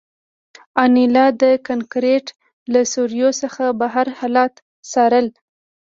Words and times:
انیلا 0.83 1.25
د 1.41 1.43
کانکریټ 1.67 2.25
له 2.73 2.81
سوریو 2.93 3.29
څخه 3.41 3.63
بهر 3.79 4.07
حالات 4.19 4.53
څارل 4.91 5.27